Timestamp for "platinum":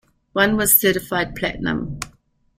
1.35-1.99